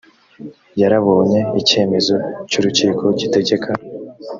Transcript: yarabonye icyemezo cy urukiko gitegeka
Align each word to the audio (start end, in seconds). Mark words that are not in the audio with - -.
yarabonye 0.81 1.39
icyemezo 1.61 2.15
cy 2.49 2.55
urukiko 2.59 3.03
gitegeka 3.19 3.71